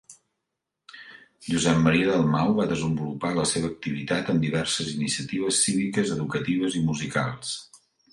[1.47, 7.53] Josep Maria Dalmau va desenvolupar la seva activitat en diverses iniciatives cíviques, educatives i musicals.